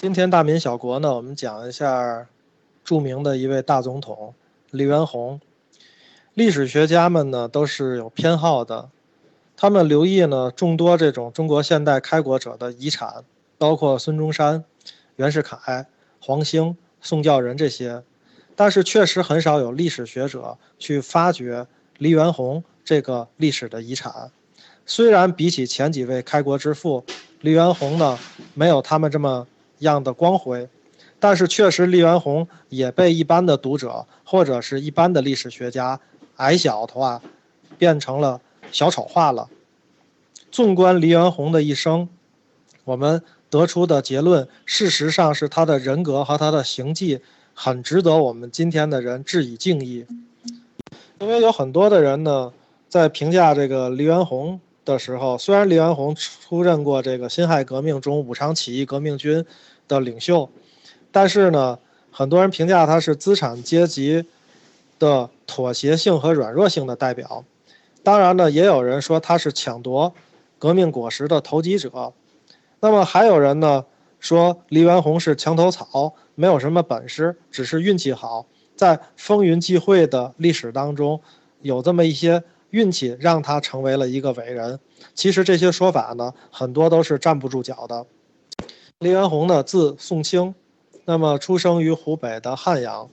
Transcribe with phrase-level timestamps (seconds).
[0.00, 2.28] 今天大民小国呢，我们讲一下
[2.84, 4.32] 著名的一位大总统
[4.70, 5.40] 黎元洪。
[6.34, 8.90] 历史学家们呢都是有偏好的，
[9.56, 13.24] 他们留意呢众多这种中国现代开国者的遗产，
[13.58, 14.64] 包括孙中山、
[15.16, 15.88] 袁世凯、
[16.20, 18.04] 黄兴、宋教仁这些，
[18.54, 21.66] 但是确实很少有历史学者去发掘
[21.98, 24.30] 黎元洪这个历史的遗产。
[24.86, 27.04] 虽然比起前几位开国之父，
[27.40, 28.16] 黎元洪呢
[28.54, 29.48] 没有他们这么。
[29.80, 30.68] 样的光辉，
[31.18, 36.00] 但是确实，黎元洪也被一般的读者或者是一般的历史学家
[36.36, 37.20] 矮小化，
[37.76, 39.48] 变成了小丑化了。
[40.50, 42.08] 纵观黎元洪的一生，
[42.84, 47.20] 我们得出的结论，事实上是他的人格和他的行迹
[47.54, 50.06] 很值得我们今天的人致以敬意。
[51.20, 52.52] 因为有很多的人呢，
[52.88, 59.44] 在评价这个黎元洪的时候，虽然黎元洪出任过这个辛亥革命中武昌起义革命军。
[59.88, 60.50] 的领袖，
[61.10, 61.78] 但是呢，
[62.12, 64.22] 很多人评价他是资产阶级
[64.98, 67.42] 的妥协性和软弱性的代表。
[68.02, 70.12] 当然呢，也有人说他是抢夺
[70.58, 72.12] 革命果实的投机者。
[72.80, 73.86] 那么还有人呢
[74.20, 78.44] 说黎元洪是墙头草，没有什么本事，只是运气好，
[78.76, 81.22] 在风云际会的历史当中，
[81.62, 84.78] 有这么一些运气让他成为了一个伟人。
[85.14, 88.06] 其实这些说法呢，很多都是站不住脚的。
[88.98, 90.54] 黎元洪呢，字宋清，
[91.04, 93.08] 那么出生于湖北的汉阳，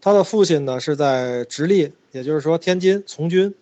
[0.00, 3.54] 他的父亲呢是在直隶，也就是说天津从军。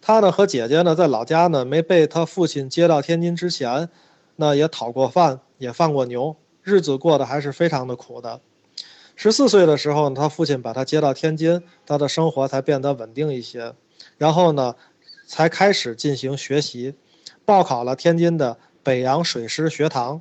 [0.00, 3.88] 他呢和姐姐呢在老家呢没被他父亲接到天津之前，
[4.36, 8.40] 那也讨过饭，也放过牛，日子过得还是非常的苦的。
[9.14, 13.72] 十四岁的时候，他父亲把他接到天津，他的生活才变得稳定一些，
[14.18, 14.74] 然后呢，
[15.26, 16.94] 才开始进行学习，
[17.44, 20.20] 报考了天津的北洋水师学堂。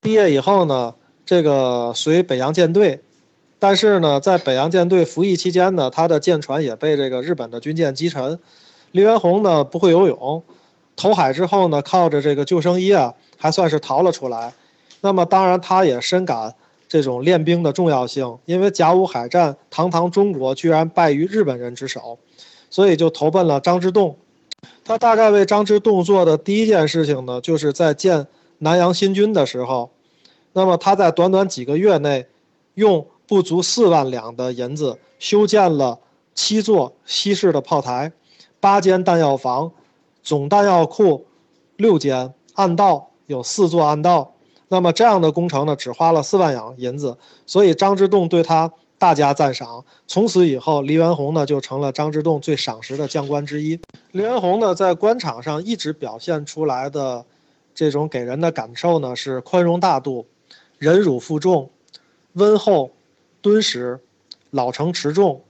[0.00, 0.94] 毕业以后呢，
[1.26, 3.02] 这个随北洋舰队，
[3.58, 8.38] 但是呢，在北洋舰队服役期间呢，他的舰船也被这个日本的军舰击沉。
[8.92, 10.42] 黎元洪呢不会游泳，
[10.96, 14.52] 投海之后呢，靠着这个救生衣啊，还算是逃了出来。
[15.02, 16.54] 那么当然，他也深感
[16.88, 22.18] 这种练兵的重要性，因为甲午海战，堂堂中国居然败于日本人之手，
[22.70, 24.16] 所以就投奔了张之洞。
[24.84, 28.26] 他大概为张之洞做的第一件事情呢，就是在建。
[28.62, 29.90] 南洋新军的时候，
[30.52, 32.26] 那么他在短短几个月内，
[32.74, 35.98] 用不足四万两的银子修建了
[36.34, 38.12] 七座西式的炮台，
[38.60, 39.72] 八间弹药房，
[40.22, 41.24] 总弹药库
[41.76, 44.34] 六间，暗道有四座暗道。
[44.68, 47.16] 那么这样的工程呢，只花了四万两银子，
[47.46, 49.84] 所以张之洞对他大加赞赏。
[50.06, 53.80] 从此以后，黎元洪呢就成了张之洞最赏识的将官之一。
[54.12, 57.24] 黎元洪呢在官场上一直表现出来的。
[57.72, 60.26] 这种给人的感受呢是宽容大度、
[60.76, 61.70] 忍辱负重、
[62.34, 62.90] 温厚、
[63.40, 63.98] 敦实、
[64.50, 65.40] 老成持重，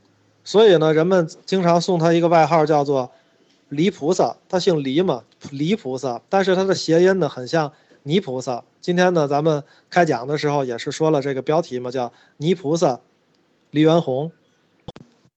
[0.45, 3.11] 所以呢，人们经常送他一个外号叫做
[3.71, 4.37] “黎菩萨”。
[4.49, 7.73] 他姓黎嘛，黎菩萨，但是他的谐音呢很像
[8.05, 8.63] 泥菩萨。
[8.81, 13.01] 今天呢，咱们开讲的时候也是说了这个标题嘛，叫“泥菩萨”
[13.71, 14.33] 黎元洪。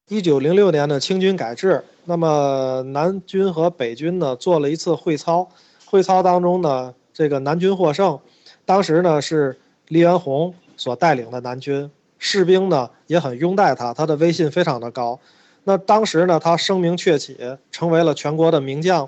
[0.08, 5.48] 一九零六年的清军改制，那么南军和北军呢做了一次会操。
[5.86, 8.20] 会操当中呢，这个南军获胜，
[8.66, 9.56] 当时呢是
[9.90, 15.20] 黎元洪所带领的南军士兵呢也很拥戴他，他的威信非常的高。
[15.66, 17.38] 那当时呢，他声名鹊起，
[17.72, 19.08] 成为了全国的名将。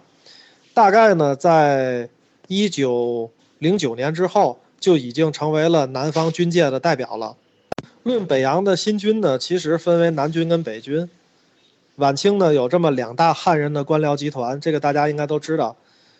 [0.75, 2.07] 大概呢，在
[2.47, 7.35] 一九零九年之后，就已经成为了南方军界的代表了。
[8.05, 11.09] 论北洋的新军呢，其实分为南军跟北军。
[11.95, 15.75] 晚清呢有这么两大汉人的官僚集团，这个大家应该都知道。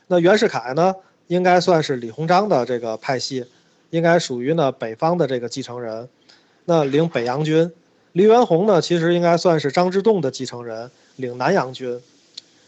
[0.08, 0.96] 那袁世凯呢，
[1.28, 3.46] 应该算是李鸿章的这个派系，
[3.92, 6.10] 应该属于呢北方的这个继承人。
[6.66, 7.72] 那领北洋军，
[8.14, 12.02] 黎元洪呢，其实应该算是张之洞的继承人，领南洋军。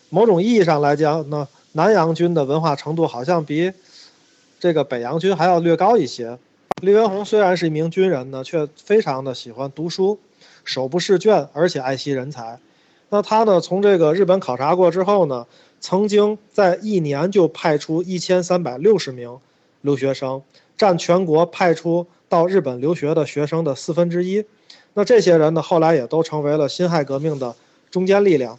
[0.10, 3.74] 某种意义上来讲呢，南洋军的文化程度好像比
[4.60, 6.38] 这个北洋军还要略高一些。
[6.82, 10.20] 黎元洪虽然是一名军人呢，却非常的喜欢读书，
[10.64, 12.60] 手不释卷，而且爱惜人才。
[13.10, 15.48] 那他呢，从这个日本考察过之后呢？
[15.80, 19.38] 曾经在一年就派出一千三百六十名
[19.82, 20.42] 留学生，
[20.76, 24.44] 占全国派出到日本留学的学生的四分之一。
[24.96, 27.56] 那这些人呢，后来也都成为了辛亥革命的
[27.92, 28.58] 中坚力量。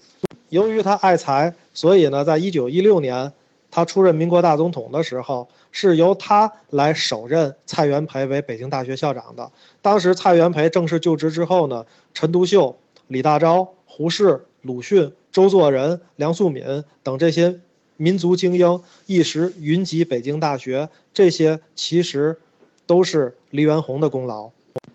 [0.48, 3.32] 由于他爱才，所以呢，在一九一六年
[3.70, 5.48] 他出任民国大总统的时候，
[5.80, 9.48] 是由他来首任蔡元培为北京大学校长的。
[9.80, 12.76] 当时蔡元培正式就职之后呢，陈独秀、
[13.06, 15.12] 李大钊、胡适、鲁迅。
[15.30, 17.60] 周作人、梁漱溟等这些
[17.96, 22.36] 民族精英一时云集北京大学，这些其实
[22.84, 24.50] 都是黎元洪的功劳。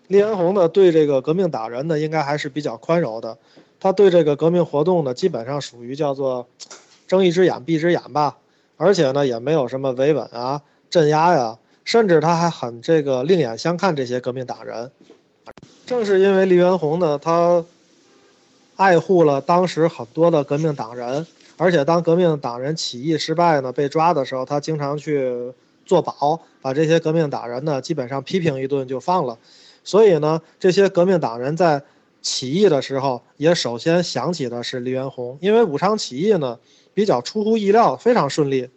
[0.08, 3.38] 黎元洪呢，对这个革命党人呢，应该还是比较宽容的。
[3.80, 6.46] 他对这个革命活动呢，基本上属于叫做
[7.06, 8.36] 睁一只眼闭一只眼吧。
[8.76, 10.60] 而且呢，也没有什么维稳啊、
[10.94, 14.92] 镇压呀，甚至他还很这个另眼相看这些革命党人。
[15.84, 17.64] 正是因为黎元洪呢，他
[18.76, 21.26] 爱护了当时很多的革命党人，
[21.56, 25.52] 而且当革命党人起义失败呢，被抓的时候，他经常去
[25.84, 29.36] 做保，把这些革命党人呢，基本上批评一顿就放了。
[29.82, 31.82] 所以呢，这些革命党人在
[32.22, 36.60] 起义的时候，也首先想起的是黎元洪，因为武昌起义呢
[36.94, 38.70] 比较出乎意料，非常顺利。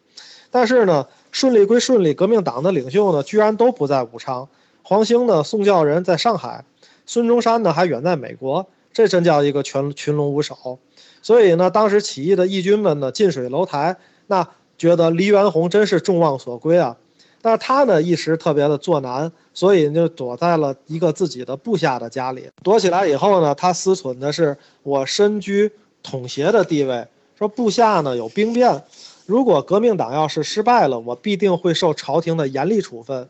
[0.50, 1.06] 但是呢，
[1.38, 4.50] 顺利归顺利，革命党的领袖呢居然都不在武昌，
[4.82, 6.66] 黄兴呢、宋教仁在上海，
[7.06, 10.80] 孙中山呢还远在美国，这真叫一个群群龙无首。
[11.22, 14.50] 所以呢，当时起义的义军们呢近水楼台，那
[14.80, 16.98] 觉得黎元洪真是众望所归啊。
[17.40, 22.50] 但是他呢一时特别的作难，所以就躲在了一个自己的部下的家里。
[22.64, 27.06] 躲起来以后呢，他思忖的是我身居统协的地位，
[27.38, 28.84] 说部下呢有兵变，
[29.28, 33.30] 如果革命党要是失败了，我必定会受朝廷的严厉处分。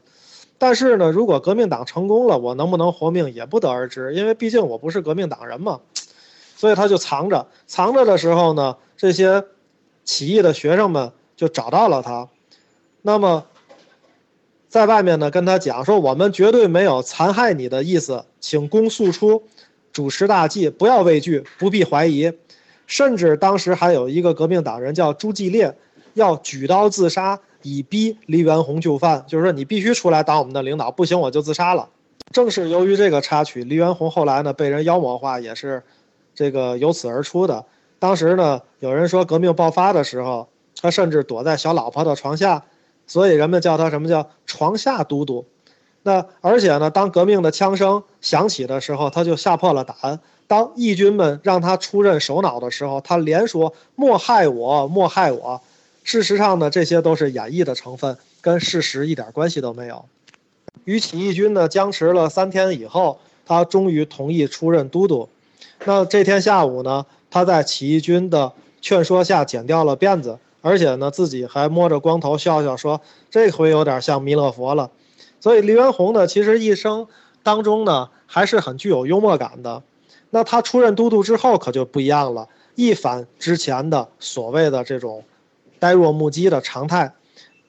[0.58, 5.82] 但是呢，如果革命党成功了，我能不能活命也不得而知，因为毕竟我不是革命党人嘛。
[6.56, 9.44] 所以他就藏着，藏着的时候呢，这些
[10.04, 12.30] 起义的学生们就找到了他，
[13.02, 13.44] 那么。
[14.70, 19.42] 在外面呢，跟他讲说，我们绝对没有残害你的意思，请公诉出，
[19.94, 22.30] 主持大计，不要畏惧，不必怀疑。
[22.88, 25.78] 甚至当时还有一个革命党人叫朱继烈，
[26.16, 31.88] 要举刀自杀，以逼黎元洪就范，就是说你必须出来当我们的领导，不行我就自杀了。
[32.34, 35.84] 正是由于这个插曲，黎元洪后来呢被人妖魔化，也是
[36.34, 37.64] 这个由此而出的。
[38.00, 40.48] 当时呢，有人说革命爆发的时候，
[40.82, 42.64] 他甚至躲在小老婆的床下。
[43.10, 45.46] 所以人们叫他什么叫床下都督，
[46.08, 50.18] 那而且呢，当革命的枪声响起的时候，他就吓破了胆。
[50.48, 55.62] 当义军们让他出任首脑的时候，他连说莫害我，莫害我。
[56.06, 60.06] 事实上呢，这些都是演绎的成分，跟事实一点关系都没有。
[60.86, 65.28] 与起义军呢僵持了三天以后，他终于同意出任都督。
[65.84, 70.40] 那这天下午呢，他在起义军的劝说下剪掉了辫子。
[70.62, 74.90] 而且呢，自己还摸着光头笑笑说：“这回有点像弥勒佛了。”
[75.40, 77.08] 所以黎元洪呢，其实一生
[77.44, 79.84] 当中呢，还是很具有幽默感的。
[80.30, 85.24] 那他出任都督之后，可就不一样了，一反之前的所谓的这种
[85.80, 87.14] 呆若木鸡的常态，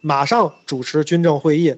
[0.00, 1.74] 马上主持军政会议，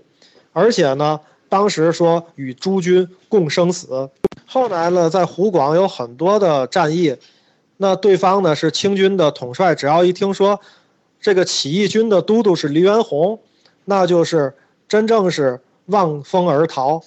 [0.53, 4.09] 而且呢，当时说与诸军共生死。
[4.47, 7.17] 后来呢，在湖广有很多的战役，
[7.77, 10.61] 那对方呢是清军的统帅，只要一听说。
[11.23, 13.39] 这个起义军的都督是黎元洪，
[13.85, 14.55] 那就是
[14.89, 15.61] 真正是
[15.91, 17.03] 望风而逃，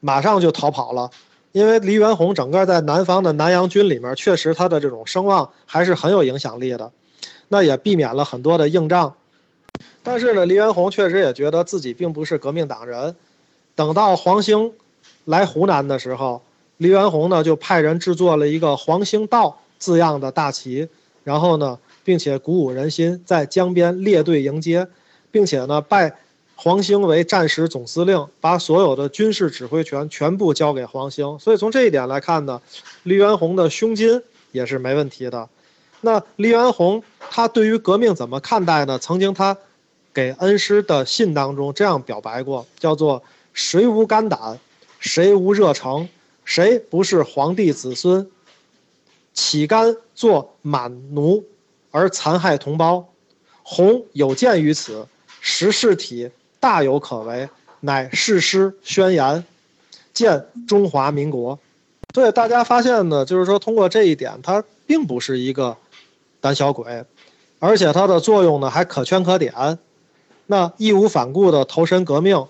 [0.00, 1.10] 马上就逃跑了。
[1.52, 6.92] 因为黎元洪整个在南方的南洋军里面，确实他的这种声望还是很有影响力的，
[7.48, 9.14] 那也避免了很多的硬仗。
[10.02, 13.16] 但是呢，黎元洪确实也觉得自己并不是革命党人。
[13.74, 14.72] 等到黄兴
[15.24, 16.42] 来湖南的时候，
[16.76, 20.88] 黎元洪呢就派人制作了一个“黄兴道”字样的大旗，
[21.24, 21.78] 然后呢。
[22.06, 24.86] 并且鼓舞人心，在江边列队迎接，
[25.32, 26.14] 并且呢拜
[26.58, 31.38] 黄兴为战时总司令，把所有的军事指挥权全部交给黄兴。
[31.38, 32.60] 所以从这一点来看呢，
[33.02, 35.48] 黎元洪的胸襟也是没问题的。
[36.00, 38.98] 那黎元洪他对于革命怎么看待呢？
[38.98, 39.56] 曾经他
[40.14, 44.58] 给恩师的信当中这样表白过，叫做“谁无肝胆，
[44.98, 46.08] 谁无热诚，
[46.44, 48.30] 谁不是皇帝子孙，
[49.34, 51.44] 岂甘做满奴？”
[51.92, 53.08] 而残害同胞，
[53.62, 55.06] 洪有鉴于此，
[55.40, 56.30] 识事体
[56.66, 59.44] 大有可为，乃誓师宣言，
[60.12, 61.56] 建中华民国。
[62.12, 65.76] 所以大家发现呢，就是说通过这一点，他并不是一个
[66.40, 67.04] 胆小鬼，
[67.60, 69.78] 而且他的作用呢还可圈可点，
[70.46, 72.44] 那义无反顾的投身革命，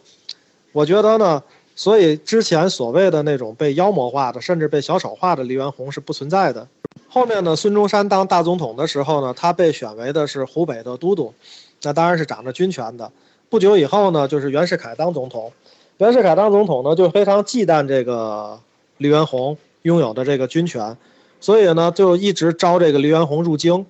[0.73, 1.43] 我觉得呢，
[1.75, 6.67] 所以之前所谓的那种被妖魔化的，甚至被小丑化的黎元洪是不存在的。
[7.07, 11.35] 后面呢，孙中山当大总统的时候呢，他被选为的是湖北的都督，
[11.83, 13.13] 那当然是掌着军权的。
[13.49, 15.53] 不久以后呢，就是袁世凯当总统，
[15.99, 18.59] 袁世凯当总统呢，就非常忌惮这个
[18.99, 20.97] 黎元洪拥有的这个军权，
[21.41, 23.87] 所以呢，就一直招这个黎元洪入京。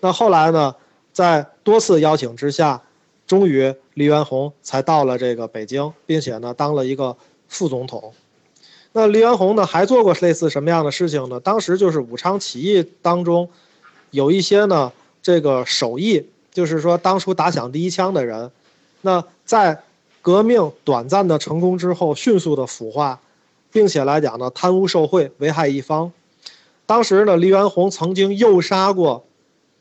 [0.00, 0.74] 那后来呢，
[1.12, 2.82] 在多次邀请之下，
[3.26, 7.16] 终于黎元洪才到了这个北京，并且呢，当了一个
[7.48, 8.12] 副总统。
[8.92, 11.38] 那黎元洪呢，还做过类似什么样的事情呢？
[11.40, 13.48] 当时就是武昌起义当中，
[14.10, 18.50] 有一些呢，这个手艺，就是说当初打响第一枪的人，
[19.02, 19.82] 那在
[20.22, 23.20] 革命短暂的成功之后，迅速的腐化，
[23.72, 26.12] 并且来讲呢，贪污受贿，危害一方。
[26.86, 29.24] 当时呢，黎元洪曾经诱杀过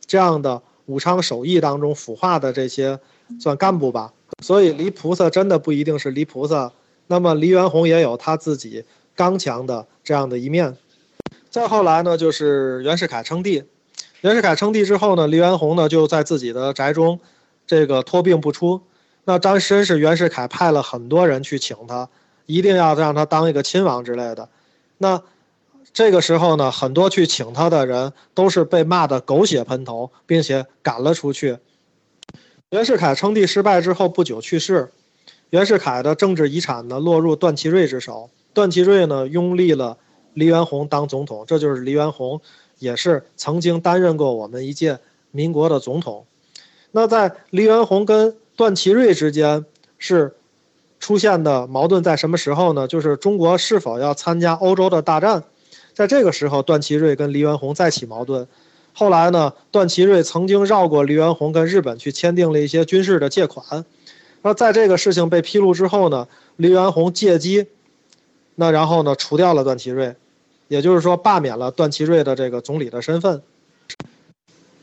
[0.05, 2.99] 这样的武昌首义当中腐化的这些
[3.39, 4.13] 算干部吧。
[4.43, 6.71] 所以，黎菩萨真的不一定是黎菩萨。
[7.07, 8.85] 那么，黎元洪也有他自己
[9.15, 10.77] 刚强的这样的一面。
[11.49, 13.63] 再后来呢，就是袁世凯称帝。
[14.21, 17.19] 袁世凯称帝之后呢，黎元洪呢就在自己的宅中，
[17.65, 18.81] 这个托病不出。
[19.29, 22.09] 那张申是袁世凯派了很多人去请他，
[22.47, 24.49] 一定要让他当一个亲王之类的。
[24.97, 25.21] 那
[25.93, 31.59] 这个时候呢，很多去请他的人都是被骂得狗血喷头，并且赶了出去。
[32.71, 34.91] 袁世凯称帝失败之后不久去世。
[35.51, 39.99] 袁世凯的政治遗产呢落入段祺瑞之手，段祺瑞呢拥立了。
[40.33, 42.41] 黎元洪当总统，这就是黎元洪，
[42.79, 44.97] 也是曾经担任过我们一届
[45.29, 46.25] 民国的总统。
[46.89, 49.63] 那在黎元洪跟段祺瑞之间
[49.99, 50.35] 是
[50.99, 52.89] 出现的矛盾，在什么时候呢？
[52.89, 55.45] 就是中国是否要参加欧洲的大战，
[55.93, 58.45] 在这个时候，段祺瑞跟黎元洪再起矛盾。
[58.91, 63.85] 后来呢，段祺瑞曾经绕过黎元洪，跟日本去签订了一些军事的借款。
[64.41, 67.67] 那在这个事情被披露之后呢，黎元洪借机。
[68.55, 70.17] 那然后呢，除掉了段祺瑞，
[70.67, 73.41] 也就是说罢免了段祺瑞的这个总理的身份。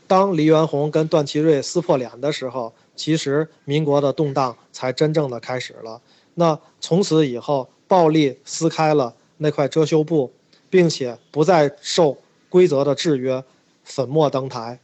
[0.07, 6.01] 当黎元洪跟段祺瑞撕破脸的时候，其实民国的动荡才真正的开始了。
[6.33, 10.33] 那从此以后，暴力撕开了那块遮羞布，
[10.69, 12.17] 并且不再受
[12.49, 13.43] 规则的制约，
[13.85, 14.79] 粉墨登台。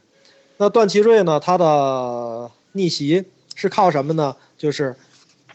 [0.56, 4.36] 那段祺瑞呢，他的逆袭是靠什么呢？
[4.56, 4.96] 就是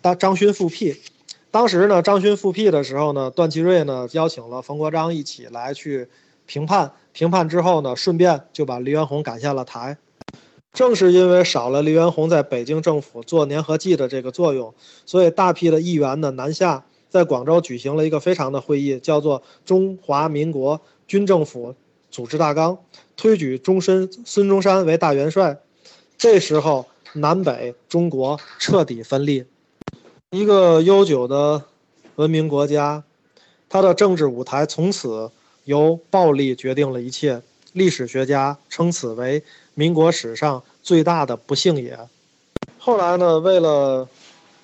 [0.02, 0.96] 当张勋复辟。
[1.52, 6.08] 当时呢，张勋复辟的时候呢，段祺瑞呢邀请了冯国璋一起来去
[6.46, 6.92] 评判。
[7.12, 9.98] 评判之后呢，顺便就把黎元洪赶下了台。
[10.74, 14.74] 正是因为少了黎元洪在北京政府做粘合剂的这个作用，
[15.06, 21.76] 所以大批的议员呢南下，在广州举行了一个非常的会议，叫做《中华民国军政府
[22.12, 22.74] 组织大纲》，
[23.18, 25.58] 推举终身孙中山为大元帅。
[26.18, 29.46] 这时候，南北中国彻底分立。
[30.32, 31.64] 一个悠久的
[32.16, 33.04] 文明国家，
[33.68, 35.32] 它的政治舞台从此
[35.66, 37.42] 由暴力决定了一切。
[37.74, 41.98] 历史学家称此为民国史上最大的不幸也。
[42.78, 44.08] 后来呢，为了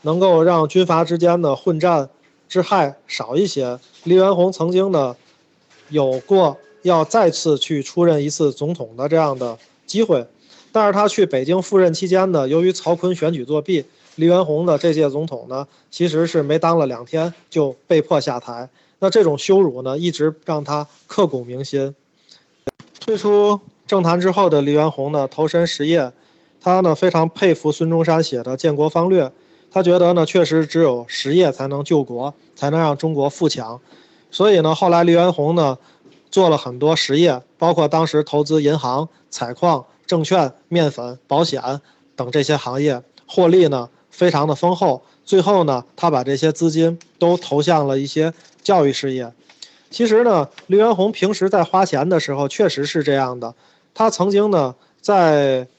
[0.02, 2.10] 能够让军阀之间的混战
[2.48, 5.16] 之害少一些，黎元洪曾经呢
[5.90, 10.26] 有过要再次去出任一次总统的这样的机会，
[10.72, 13.86] 但是他去北京赴任期间呢，由于曹锟选举作弊。
[14.16, 18.70] 黎元洪的这届总统呢，其实是没当了两天就被迫下台。
[19.00, 21.94] 那这种羞辱呢，一直让他刻骨铭心。
[23.06, 26.12] 退出政坛之后的黎元洪呢，投身实业，
[26.60, 29.26] 他呢非常佩服孙中山写的《建国方略》，
[29.70, 33.80] 他觉得呢，确实只有实业才能救国，才能让中国富强。
[34.32, 35.78] 所以呢，后来黎元洪呢，
[36.32, 41.62] 做了很多实业，包括当时投资银行、采矿、证券、面粉、保险
[42.16, 43.88] 等这些行业，获利呢。
[44.10, 48.34] 非常的丰厚，最后呢，他把这些资金都投向了一些
[48.64, 49.30] 教育事业。
[49.96, 53.56] 其实呢，黎元洪平时在花钱的时候确实是这样的。
[53.94, 55.70] 他曾经呢，在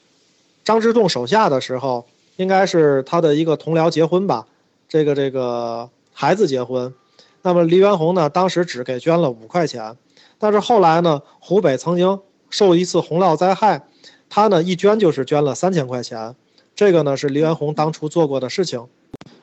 [0.63, 2.03] 张之洞手下的时候，
[2.35, 4.47] 应该是他的一个同僚结婚吧，
[4.89, 6.91] 这个这个孩子结婚。
[7.43, 9.95] 那么黎元洪呢，当时只给捐了五块钱，
[10.39, 12.19] 但是后来呢，湖北曾经
[12.49, 13.83] 受一次洪涝灾害，
[14.31, 16.35] 他呢一捐就是捐了三千块钱。
[16.75, 18.87] 这个呢是黎元洪当初做过的事情，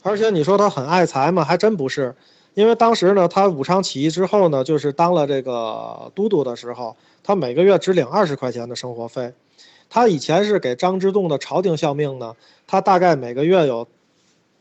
[0.02, 1.44] 而且你说他很爱财吗？
[1.44, 2.16] 还真不是，
[2.54, 9.32] 因为当时呢，他武昌起义之后呢，就是当了这个都督的时候，他每个月只领二十块钱的生活费。
[9.90, 12.34] 他以前是给张之洞的朝廷效命呢，
[12.66, 13.86] 他大概每个月有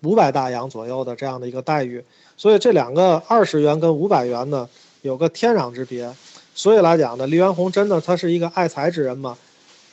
[0.01, 2.03] 五百大洋左右的这样的一个待遇。
[2.35, 4.67] 所以这两个二十元跟五百元呢，
[5.01, 6.13] 有个天壤之别。
[6.55, 9.38] 所以来讲呢，黎元洪真的他是一个爱财之人吗？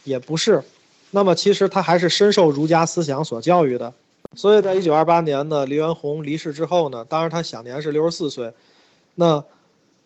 [0.04, 0.62] 也不是。
[1.10, 3.92] 那么其实他还是深受儒家思想所教育的，
[4.36, 8.52] 所以在一九二八年呢，黎元洪离世之后呢，当然他享年是六十四岁，
[9.16, 9.44] 那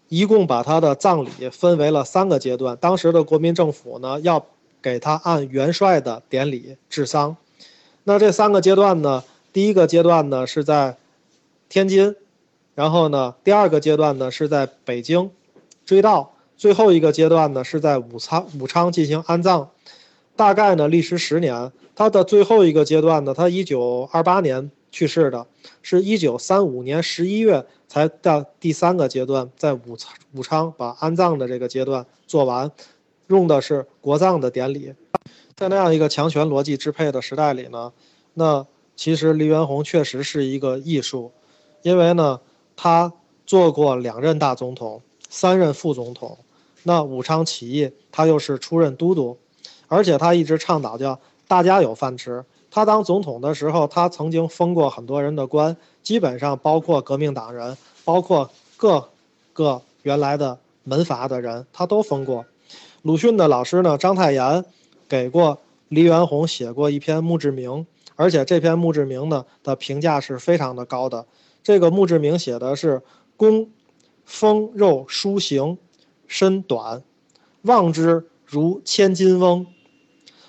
[0.09, 2.77] 一共把他的葬礼分为了三个阶段。
[2.79, 4.47] 当时的国民政府呢，要
[4.81, 7.37] 给他按元帅的典礼治丧。
[8.05, 10.97] 那这三个阶段呢，第一个阶段呢是在
[11.69, 12.17] 天津，
[12.75, 15.31] 然后呢，第二个阶段呢是在北京
[15.85, 19.69] 追悼，最后一个阶段呢是在武昌武昌进行安葬。
[20.35, 21.71] 大概呢，历时十年。
[21.95, 25.47] 他的最后一个阶段呢，他一九二八年去世的，
[25.83, 32.71] 是一九三五年十一月才到第三个阶段，在武昌武昌把安葬的这个阶段做完，
[33.29, 34.95] 用的是国葬的典礼。
[35.57, 37.93] 在那样一个强权逻辑支配的时代里呢，
[38.35, 41.31] 那其实黎元洪确实是一个艺术，
[41.83, 42.41] 因为呢，
[42.75, 43.13] 他
[43.47, 46.39] 做过两任大总统，三任副总统。
[46.83, 49.39] 那武昌起义，他又是出任都督，
[49.87, 52.45] 而且他一直倡导叫大家有饭吃。
[52.71, 59.09] 他当总统的时候，他曾经封过很多人的官，基本上包括革命党人，包括各
[59.53, 62.45] 个原来的门阀的人，他都封过。
[63.03, 64.65] 鲁迅的老师呢，章太炎
[65.09, 65.59] 给过
[65.89, 67.87] 黎元洪写过一篇墓志铭，
[68.17, 71.27] 而且这篇墓志铭呢的评价是非常的高的。
[71.63, 73.03] 这个墓志铭写的是
[73.37, 73.71] “公
[74.25, 75.79] 丰肉书形”。
[76.27, 77.03] 身短，
[77.63, 79.67] 望之如千金翁，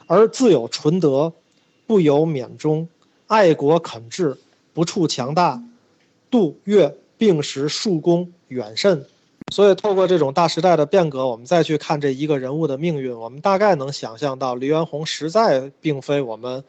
[0.07, 1.33] 而自有纯德，
[1.87, 2.87] 不由免忠，
[3.27, 4.37] 爱国肯治，
[4.73, 5.63] 不处强大，
[6.29, 9.05] 度越并时数功远甚。
[9.51, 16.63] 所以，透过这种大时代的变革，我们再去看这一个人物的命运，我们大概能想象到，黎元洪实在并非我们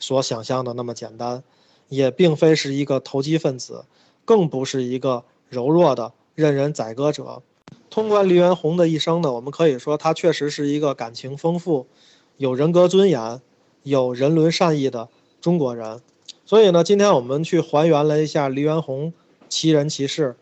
[0.00, 1.42] 所想象的那么简单，
[1.88, 3.84] 也并非是一个投机分子，
[4.24, 7.42] 更不是一个柔弱的任人宰割者。
[7.88, 11.86] 通过黎元洪的一生呢，我们可以说他确实是一个感情丰富、
[12.36, 13.40] 有人格尊严、
[13.82, 15.08] 有人伦善意的
[15.40, 16.00] 中国人。
[16.44, 19.12] 所以呢，今天我们去还原了一下黎元洪
[19.48, 20.36] 其人其事。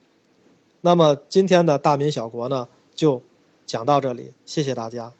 [0.82, 3.22] 那么今天的大民小国呢，就
[3.64, 5.12] 讲到这里，谢谢大家。